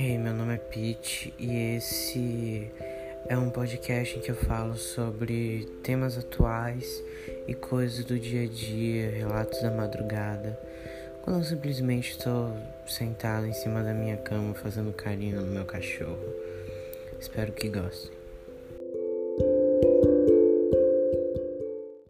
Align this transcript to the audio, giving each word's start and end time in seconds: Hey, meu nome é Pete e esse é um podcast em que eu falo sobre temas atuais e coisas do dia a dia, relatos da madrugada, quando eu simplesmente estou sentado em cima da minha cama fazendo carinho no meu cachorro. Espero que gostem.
Hey, 0.00 0.16
meu 0.16 0.32
nome 0.32 0.54
é 0.54 0.58
Pete 0.58 1.34
e 1.40 1.74
esse 1.74 2.70
é 3.28 3.36
um 3.36 3.50
podcast 3.50 4.16
em 4.16 4.20
que 4.20 4.30
eu 4.30 4.36
falo 4.36 4.76
sobre 4.76 5.68
temas 5.82 6.16
atuais 6.16 7.02
e 7.48 7.52
coisas 7.52 8.04
do 8.04 8.16
dia 8.16 8.44
a 8.44 8.46
dia, 8.46 9.10
relatos 9.10 9.60
da 9.60 9.72
madrugada, 9.72 10.56
quando 11.24 11.40
eu 11.40 11.44
simplesmente 11.44 12.12
estou 12.12 12.56
sentado 12.86 13.46
em 13.46 13.52
cima 13.52 13.82
da 13.82 13.92
minha 13.92 14.16
cama 14.18 14.54
fazendo 14.54 14.92
carinho 14.92 15.40
no 15.40 15.48
meu 15.48 15.64
cachorro. 15.64 16.32
Espero 17.18 17.50
que 17.50 17.68
gostem. 17.68 18.17